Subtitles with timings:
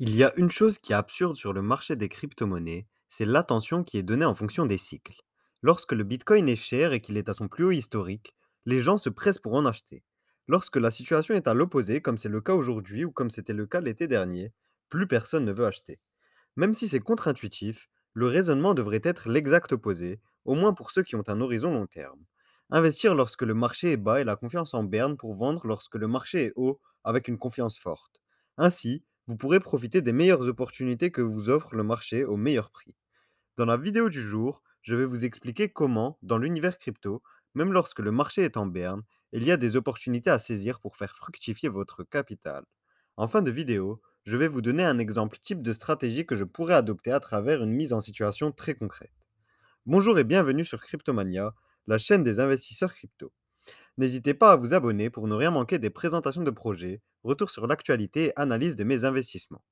[0.00, 3.82] Il y a une chose qui est absurde sur le marché des crypto-monnaies, c'est l'attention
[3.82, 5.20] qui est donnée en fonction des cycles.
[5.60, 8.96] Lorsque le Bitcoin est cher et qu'il est à son plus haut historique, les gens
[8.96, 10.04] se pressent pour en acheter.
[10.46, 13.66] Lorsque la situation est à l'opposé, comme c'est le cas aujourd'hui ou comme c'était le
[13.66, 14.52] cas l'été dernier,
[14.88, 15.98] plus personne ne veut acheter.
[16.54, 21.16] Même si c'est contre-intuitif, le raisonnement devrait être l'exact opposé, au moins pour ceux qui
[21.16, 22.24] ont un horizon long terme.
[22.70, 26.06] Investir lorsque le marché est bas et la confiance en berne pour vendre lorsque le
[26.06, 28.20] marché est haut avec une confiance forte.
[28.58, 32.94] Ainsi, vous pourrez profiter des meilleures opportunités que vous offre le marché au meilleur prix.
[33.58, 37.22] Dans la vidéo du jour, je vais vous expliquer comment, dans l'univers crypto,
[37.54, 39.02] même lorsque le marché est en berne,
[39.32, 42.64] il y a des opportunités à saisir pour faire fructifier votre capital.
[43.18, 46.44] En fin de vidéo, je vais vous donner un exemple type de stratégie que je
[46.44, 49.12] pourrais adopter à travers une mise en situation très concrète.
[49.84, 51.54] Bonjour et bienvenue sur Cryptomania,
[51.86, 53.30] la chaîne des investisseurs crypto.
[53.98, 57.66] N'hésitez pas à vous abonner pour ne rien manquer des présentations de projets, retours sur
[57.66, 59.62] l'actualité et analyse de mes investissements.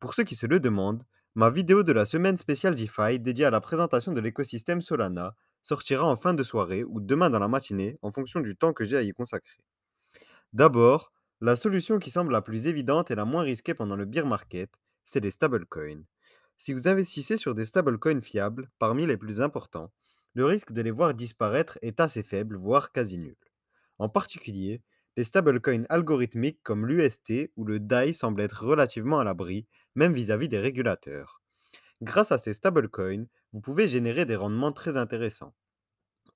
[0.00, 1.04] Pour ceux qui se le demandent,
[1.34, 6.06] ma vidéo de la semaine spéciale DeFi dédiée à la présentation de l'écosystème Solana sortira
[6.06, 8.96] en fin de soirée ou demain dans la matinée en fonction du temps que j'ai
[8.96, 9.62] à y consacrer.
[10.52, 14.26] D'abord, la solution qui semble la plus évidente et la moins risquée pendant le bear
[14.26, 14.70] market,
[15.04, 16.04] c'est les stablecoins.
[16.56, 19.92] Si vous investissez sur des stablecoins fiables, parmi les plus importants,
[20.34, 23.36] le risque de les voir disparaître est assez faible, voire quasi nul.
[23.98, 24.82] En particulier,
[25.16, 30.48] les stablecoins algorithmiques comme l'UST ou le DAI semblent être relativement à l'abri, même vis-à-vis
[30.48, 31.42] des régulateurs.
[32.02, 35.54] Grâce à ces stablecoins, vous pouvez générer des rendements très intéressants.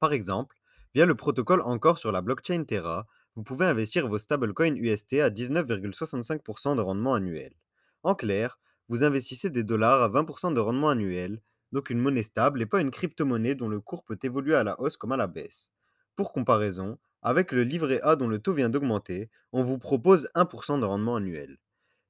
[0.01, 0.57] Par exemple,
[0.95, 5.31] via le protocole encore sur la blockchain Terra, vous pouvez investir vos stablecoins UST à
[5.31, 7.55] 19,65% de rendement annuel.
[8.03, 11.41] En clair, vous investissez des dollars à 20% de rendement annuel,
[11.73, 14.79] donc une monnaie stable et pas une crypto-monnaie dont le cours peut évoluer à la
[14.81, 15.73] hausse comme à la baisse.
[16.17, 20.81] Pour comparaison, avec le livret A dont le taux vient d'augmenter, on vous propose 1%
[20.81, 21.59] de rendement annuel.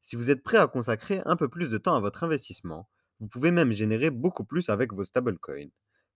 [0.01, 2.89] Si vous êtes prêt à consacrer un peu plus de temps à votre investissement,
[3.21, 5.71] vous pouvez même générer beaucoup plus avec vos stablecoins.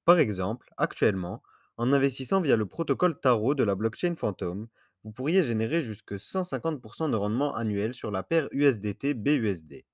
[0.05, 1.43] Par exemple, actuellement,
[1.77, 4.67] en investissant via le protocole Taro de la blockchain Phantom,
[5.05, 9.85] vous pourriez générer jusque 150% de rendement annuel sur la paire USDT-BUSD.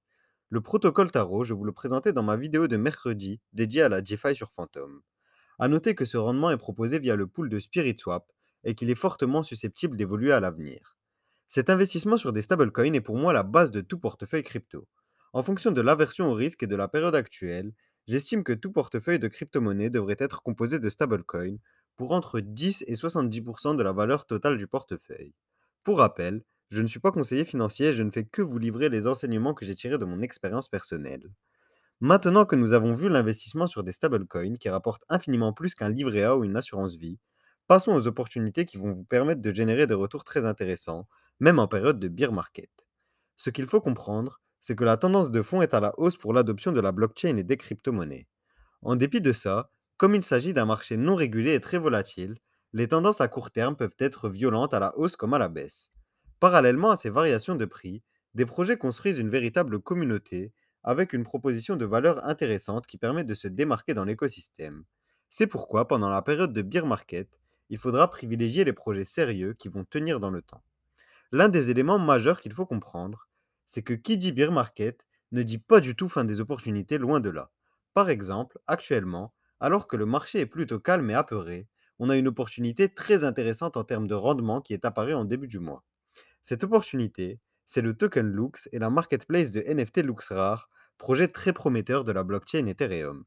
[0.49, 4.01] Le protocole Taro, je vous le présentais dans ma vidéo de mercredi dédiée à la
[4.01, 5.03] DeFi sur Phantom.
[5.59, 8.32] A noter que ce rendement est proposé via le pool de SpiritSwap
[8.65, 10.97] et qu'il est fortement susceptible d'évoluer à l'avenir.
[11.49, 14.89] Cet investissement sur des stablecoins est pour moi la base de tout portefeuille crypto.
[15.33, 17.73] En fonction de l'aversion au risque et de la période actuelle,
[18.07, 21.59] j'estime que tout portefeuille de crypto-monnaie devrait être composé de stablecoins
[21.97, 25.35] pour entre 10 et 70% de la valeur totale du portefeuille.
[25.85, 28.89] Pour rappel, je ne suis pas conseiller financier et je ne fais que vous livrer
[28.89, 31.31] les enseignements que j'ai tirés de mon expérience personnelle.
[32.01, 36.23] Maintenant que nous avons vu l'investissement sur des stablecoins qui rapportent infiniment plus qu'un livret
[36.23, 37.19] A ou une assurance vie,
[37.73, 41.09] passons aux opportunités qui vont vous permettre de générer des retours très intéressants,
[41.41, 42.69] même en période de bear market.
[43.35, 46.35] Ce qu'il faut comprendre, c'est que la tendance de fond est à la hausse pour
[46.35, 48.27] l'adoption de la blockchain et des crypto-monnaies.
[48.83, 52.35] En dépit de ça, comme il s'agit d'un marché non régulé et très volatile,
[52.75, 55.93] les tendances à court terme peuvent être violentes à la hausse comme à la baisse.
[56.41, 58.03] Parallèlement à ces variations de prix,
[58.35, 60.53] des projets construisent une véritable communauté
[60.85, 64.85] avec une proposition de valeur intéressante qui permet de se démarquer dans l'écosystème.
[65.31, 67.31] C'est pourquoi, pendant la période de bear market,
[67.73, 70.63] il faudra privilégier les projets sérieux qui vont tenir dans le temps.
[71.31, 73.31] L'un des éléments majeurs qu'il faut comprendre,
[73.65, 77.19] c'est que qui dit bear market ne dit pas du tout fin des opportunités, loin
[77.19, 77.51] de là.
[77.95, 81.67] Par exemple, actuellement, alors que le marché est plutôt calme et apeuré,
[81.99, 85.49] on a une opportunité très intéressante en termes de rendement qui est apparue en début
[85.49, 85.83] du mois.
[86.43, 90.69] Cette opportunité, c'est le token Lux et la marketplace de NFT LuxRare,
[90.99, 93.25] projet très prometteur de la blockchain Ethereum.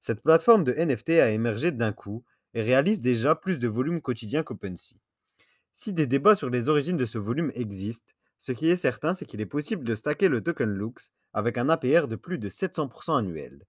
[0.00, 4.42] Cette plateforme de NFT a émergé d'un coup et réalise déjà plus de volume quotidien
[4.42, 4.96] qu'OpenSea.
[5.72, 9.26] Si des débats sur les origines de ce volume existent, ce qui est certain, c'est
[9.26, 13.18] qu'il est possible de stacker le token Lux avec un APR de plus de 700%
[13.18, 13.66] annuel.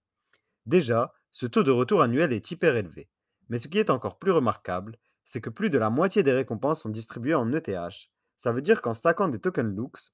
[0.66, 3.10] Déjà, ce taux de retour annuel est hyper élevé.
[3.50, 6.82] Mais ce qui est encore plus remarquable, c'est que plus de la moitié des récompenses
[6.82, 8.10] sont distribuées en ETH.
[8.38, 10.14] Ça veut dire qu'en stackant des tokens Lux,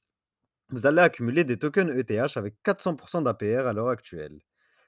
[0.69, 4.39] vous allez accumuler des tokens ETH avec 400% d'APR à l'heure actuelle.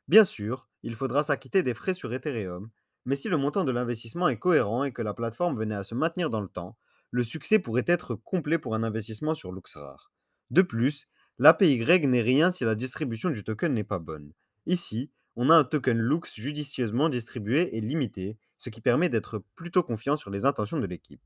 [0.07, 2.69] Bien sûr, il faudra s'acquitter des frais sur Ethereum,
[3.05, 5.95] mais si le montant de l'investissement est cohérent et que la plateforme venait à se
[5.95, 6.77] maintenir dans le temps,
[7.11, 10.11] le succès pourrait être complet pour un investissement sur LuxRare.
[10.51, 11.07] De plus,
[11.39, 14.33] l'APY n'est rien si la distribution du token n'est pas bonne.
[14.65, 19.83] Ici, on a un token Lux judicieusement distribué et limité, ce qui permet d'être plutôt
[19.83, 21.23] confiant sur les intentions de l'équipe.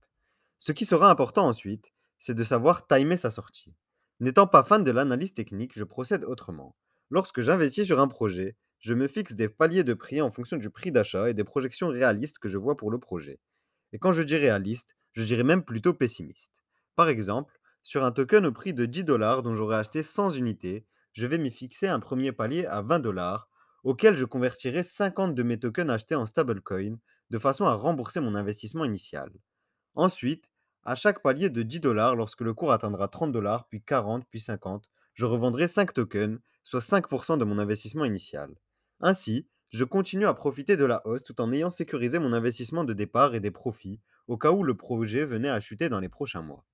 [0.57, 3.75] Ce qui sera important ensuite, c'est de savoir timer sa sortie.
[4.19, 6.75] N'étant pas fan de l'analyse technique, je procède autrement.
[7.09, 10.69] Lorsque j'investis sur un projet, je me fixe des paliers de prix en fonction du
[10.69, 13.39] prix d'achat et des projections réalistes que je vois pour le projet.
[13.93, 16.53] Et quand je dis réaliste, je dirais même plutôt pessimiste.
[16.95, 20.85] Par exemple, sur un token au prix de 10 dollars dont j'aurais acheté 100 unités,
[21.13, 23.49] je vais m'y fixer un premier palier à 20 dollars,
[23.83, 26.97] auquel je convertirai 50 de mes tokens achetés en stablecoin,
[27.29, 29.31] de façon à rembourser mon investissement initial.
[29.95, 30.49] Ensuite,
[30.83, 34.39] à chaque palier de 10 dollars, lorsque le cours atteindra 30 dollars, puis 40, puis
[34.39, 38.53] 50, je revendrai 5 tokens, soit 5% de mon investissement initial.
[38.99, 42.93] Ainsi, je continue à profiter de la hausse tout en ayant sécurisé mon investissement de
[42.93, 46.41] départ et des profits, au cas où le projet venait à chuter dans les prochains
[46.41, 46.65] mois.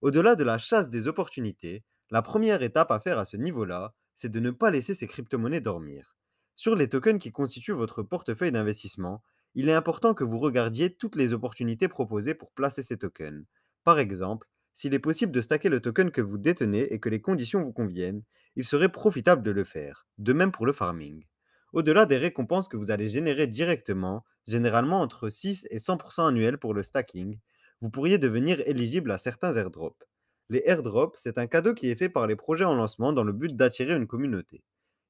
[0.00, 4.28] Au-delà de la chasse des opportunités, la première étape à faire à ce niveau-là, c'est
[4.28, 6.16] de ne pas laisser ces crypto-monnaies dormir.
[6.54, 9.22] Sur les tokens qui constituent votre portefeuille d'investissement,
[9.54, 13.44] il est important que vous regardiez toutes les opportunités proposées pour placer ces tokens.
[13.84, 17.20] Par exemple, s'il est possible de stacker le token que vous détenez et que les
[17.20, 18.22] conditions vous conviennent,
[18.56, 21.24] il serait profitable de le faire, de même pour le farming.
[21.72, 26.74] Au-delà des récompenses que vous allez générer directement, généralement entre 6 et 100% annuels pour
[26.74, 27.38] le stacking,
[27.80, 30.04] vous pourriez devenir éligible à certains airdrops.
[30.50, 33.32] Les airdrops, c'est un cadeau qui est fait par les projets en lancement dans le
[33.32, 34.62] but d'attirer une communauté.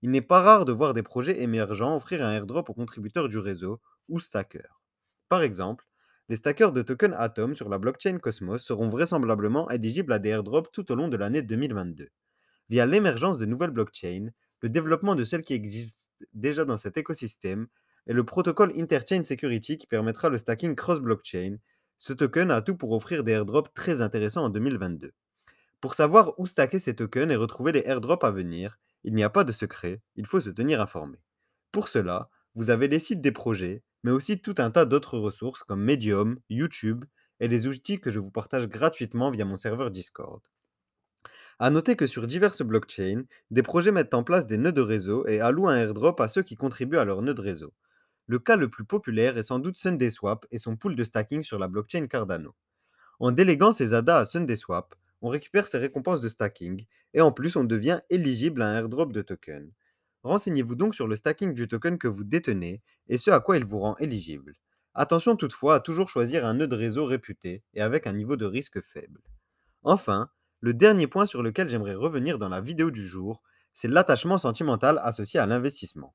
[0.03, 3.38] Il n'est pas rare de voir des projets émergents offrir un airdrop aux contributeurs du
[3.38, 4.81] réseau ou stackers.
[5.29, 5.87] Par exemple,
[6.29, 10.70] les stackers de tokens Atom sur la blockchain Cosmos seront vraisemblablement éligibles à des airdrops
[10.73, 12.08] tout au long de l'année 2022.
[12.69, 14.31] Via l'émergence de nouvelles blockchains,
[14.61, 16.02] le développement de celles qui existent
[16.35, 17.67] déjà dans cet écosystème
[18.07, 21.59] et le protocole Interchain Security qui permettra le stacking cross-blockchain,
[21.99, 25.13] ce token a tout pour offrir des airdrops très intéressants en 2022.
[25.81, 29.31] Pour savoir où stacker ces tokens et retrouver les airdrops à venir, il n'y a
[29.31, 31.19] pas de secret, il faut se tenir informé.
[31.71, 35.63] Pour cela, vous avez les sites des projets, mais aussi tout un tas d'autres ressources
[35.63, 37.05] comme Medium, YouTube
[37.41, 40.41] et les outils que je vous partage gratuitement via mon serveur Discord.
[41.59, 45.27] A noter que sur diverses blockchains, des projets mettent en place des nœuds de réseau
[45.27, 47.73] et allouent un airdrop à ceux qui contribuent à leur nœud de réseau.
[48.27, 51.59] Le cas le plus populaire est sans doute SundaySwap et son pool de stacking sur
[51.59, 52.55] la blockchain Cardano.
[53.21, 57.57] En déléguant ses ADA à SundaySwap, on récupère ses récompenses de stacking et en plus
[57.57, 59.71] on devient éligible à un airdrop de token.
[60.25, 63.65] Renseignez-vous donc sur le stacking du token que vous détenez et ce à quoi il
[63.65, 64.55] vous rend éligible.
[64.95, 68.45] Attention toutefois à toujours choisir un nœud de réseau réputé et avec un niveau de
[68.45, 69.21] risque faible.
[69.83, 70.31] Enfin,
[70.62, 73.43] le dernier point sur lequel j'aimerais revenir dans la vidéo du jour,
[73.75, 76.14] c'est l'attachement sentimental associé à l'investissement.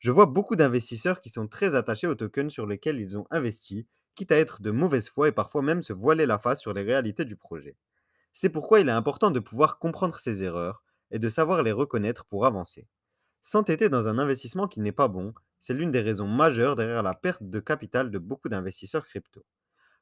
[0.00, 3.86] Je vois beaucoup d'investisseurs qui sont très attachés aux tokens sur lesquels ils ont investi,
[4.16, 6.82] quitte à être de mauvaise foi et parfois même se voiler la face sur les
[6.82, 7.76] réalités du projet.
[8.32, 10.82] C'est pourquoi il est important de pouvoir comprendre ces erreurs
[11.12, 12.88] et de savoir les reconnaître pour avancer.
[13.42, 17.14] S'entêter dans un investissement qui n'est pas bon, c'est l'une des raisons majeures derrière la
[17.14, 19.44] perte de capital de beaucoup d'investisseurs crypto.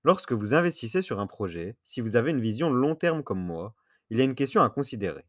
[0.03, 3.75] Lorsque vous investissez sur un projet, si vous avez une vision long terme comme moi,
[4.13, 5.25] il y a une question à considérer.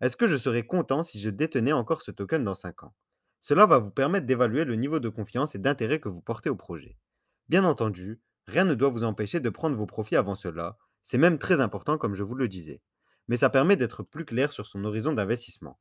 [0.00, 2.94] Est-ce que je serais content si je détenais encore ce token dans 5 ans?
[3.40, 6.54] Cela va vous permettre d'évaluer le niveau de confiance et d'intérêt que vous portez au
[6.54, 6.96] projet.
[7.48, 11.38] Bien entendu, rien ne doit vous empêcher de prendre vos profits avant cela, c'est même
[11.38, 12.82] très important comme je vous le disais.
[13.26, 15.80] Mais ça permet d'être plus clair sur son horizon d'investissement.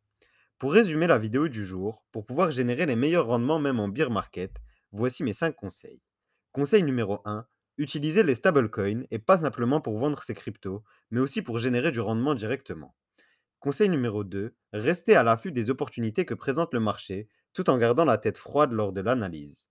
[0.57, 4.09] Pour résumer la vidéo du jour, pour pouvoir générer les meilleurs rendements même en bear
[4.09, 4.55] market,
[4.91, 6.01] voici mes 5 conseils.
[6.51, 7.45] Conseil numéro 1,
[7.79, 12.01] utilisez les stablecoins et pas simplement pour vendre ses cryptos, mais aussi pour générer du
[12.01, 12.93] rendement directement.
[13.59, 18.05] Conseil numéro 2, restez à l'affût des opportunités que présente le marché tout en gardant
[18.05, 19.69] la tête froide lors de l'analyse.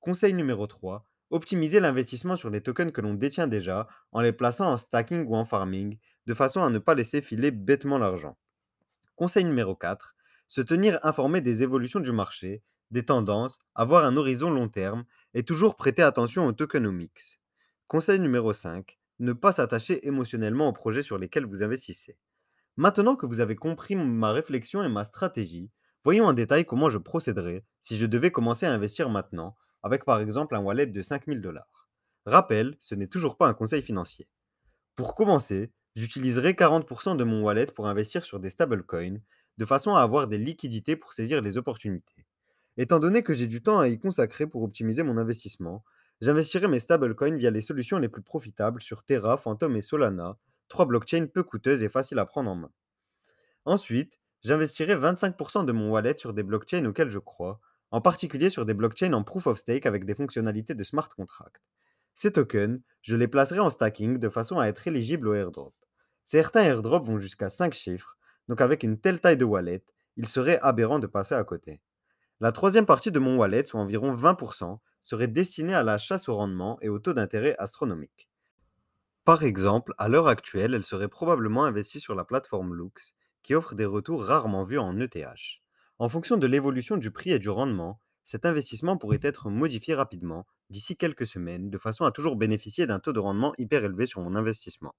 [0.00, 4.70] Conseil numéro 3, optimisez l'investissement sur les tokens que l'on détient déjà en les plaçant
[4.70, 8.36] en stacking ou en farming, de façon à ne pas laisser filer bêtement l'argent.
[9.16, 10.14] Conseil numéro 4,
[10.46, 15.04] se tenir informé des évolutions du marché, des tendances, avoir un horizon long terme
[15.34, 17.40] et toujours prêter attention aux tokenomics.
[17.88, 18.98] Conseil numéro 5.
[19.20, 22.18] Ne pas s'attacher émotionnellement aux projets sur lesquels vous investissez.
[22.76, 25.70] Maintenant que vous avez compris ma réflexion et ma stratégie,
[26.02, 30.18] voyons en détail comment je procéderais si je devais commencer à investir maintenant, avec par
[30.18, 31.88] exemple un wallet de 5000 dollars.
[32.24, 34.26] Rappel, ce n'est toujours pas un conseil financier.
[34.96, 39.20] Pour commencer, j'utiliserai 40% de mon wallet pour investir sur des stablecoins,
[39.58, 42.26] de façon à avoir des liquidités pour saisir les opportunités.
[42.78, 45.84] Étant donné que j'ai du temps à y consacrer pour optimiser mon investissement,
[46.20, 50.86] j'investirai mes stablecoins via les solutions les plus profitables sur Terra, Phantom et Solana, trois
[50.86, 52.72] blockchains peu coûteuses et faciles à prendre en main.
[53.64, 58.64] Ensuite, j'investirai 25% de mon wallet sur des blockchains auxquels je crois, en particulier sur
[58.64, 61.62] des blockchains en proof of stake avec des fonctionnalités de smart contract.
[62.14, 65.74] Ces tokens, je les placerai en stacking de façon à être éligibles au airdrop.
[66.24, 68.16] Certains airdrops vont jusqu'à 5 chiffres,
[68.48, 69.84] donc avec une telle taille de wallet,
[70.16, 71.80] il serait aberrant de passer à côté.
[72.40, 76.34] La troisième partie de mon wallet, soit environ 20%, serait destinée à la chasse au
[76.34, 78.28] rendement et au taux d'intérêt astronomique.
[79.24, 83.76] Par exemple, à l'heure actuelle, elle serait probablement investie sur la plateforme Lux, qui offre
[83.76, 85.60] des retours rarement vus en ETH.
[86.00, 90.44] En fonction de l'évolution du prix et du rendement, cet investissement pourrait être modifié rapidement,
[90.70, 94.20] d'ici quelques semaines, de façon à toujours bénéficier d'un taux de rendement hyper élevé sur
[94.20, 94.96] mon investissement.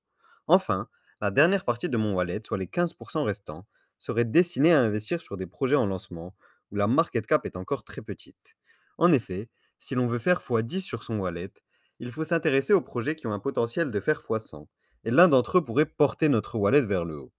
[0.48, 0.88] Enfin,
[1.20, 3.68] la dernière partie de mon wallet, soit les 15% restants,
[4.00, 6.34] seraient destinés à investir sur des projets en lancement
[6.72, 8.56] où la market cap est encore très petite.
[8.98, 11.51] En effet, si l'on veut faire x10 sur son wallet,
[12.00, 14.67] il faut s'intéresser aux projets qui ont un potentiel de faire x100,
[15.03, 17.34] et l'un d'entre eux pourrait porter notre wallet vers le haut.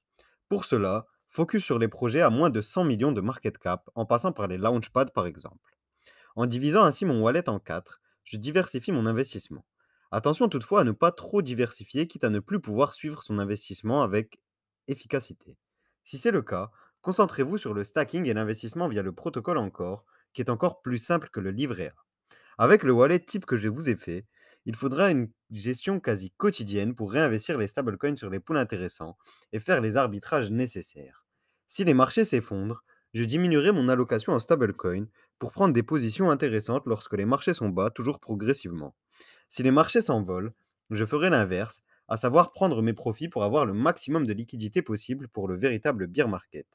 [0.49, 4.07] Pour cela, focus sur les projets à moins de 100 millions de market cap en
[4.07, 5.77] passant par les launchpads par exemple.
[6.37, 9.65] En divisant ainsi mon wallet en 4, je diversifie mon investissement.
[10.11, 14.03] Attention toutefois à ne pas trop diversifier, quitte à ne plus pouvoir suivre son investissement
[14.03, 14.41] avec
[14.87, 15.59] efficacité.
[16.05, 16.71] Si c'est le cas,
[17.03, 21.29] concentrez-vous sur le stacking et l'investissement via le protocole Encore, qui est encore plus simple
[21.29, 22.08] que le livret A.
[22.59, 24.27] Avec le wallet type que je vous ai fait,
[24.67, 29.17] il faudra une gestion quasi quotidienne pour réinvestir les stablecoins sur les pools intéressants
[29.53, 31.25] et faire les arbitrages nécessaires.
[31.69, 32.83] Si les marchés s'effondrent,
[33.15, 35.07] je diminuerai mon allocation en stablecoin
[35.39, 38.95] pour prendre des positions intéressantes lorsque les marchés sont bas, toujours progressivement.
[39.49, 40.53] Si les marchés s'envolent,
[40.91, 45.29] je ferai l'inverse, à savoir prendre mes profits pour avoir le maximum de liquidité possible
[45.29, 46.67] pour le véritable bear market.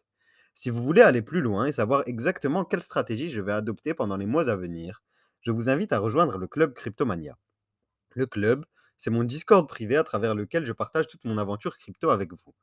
[0.54, 4.18] Si vous voulez aller plus loin et savoir exactement quelle stratégie je vais adopter pendant
[4.18, 5.02] les mois à venir,
[5.44, 7.38] je vous invite à rejoindre le club Cryptomania.
[8.12, 8.66] Le club,
[8.98, 12.56] c'est mon Discord privé à travers lequel je partage toute mon aventure crypto avec vous.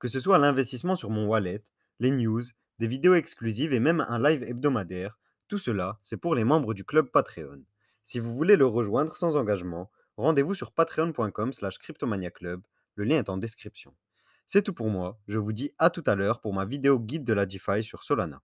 [0.00, 1.62] Que ce soit l'investissement sur mon wallet,
[2.00, 2.42] les news,
[2.80, 6.84] des vidéos exclusives et même un live hebdomadaire, tout cela, c'est pour les membres du
[6.84, 7.62] club Patreon.
[8.02, 12.62] Si vous voulez le rejoindre sans engagement, rendez-vous sur patreon.com slash cryptomaniaclub,
[12.96, 13.94] le lien est en description.
[14.46, 17.24] C'est tout pour moi, je vous dis à tout à l'heure pour ma vidéo guide
[17.24, 18.42] de la DeFi sur Solana.